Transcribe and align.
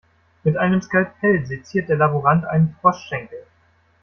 Mit 0.43 0.57
einem 0.57 0.81
Skalpell 0.81 1.45
seziert 1.45 1.87
der 1.89 1.97
Laborant 1.97 2.43
einen 2.45 2.75
Froschschenkel. 2.81 3.43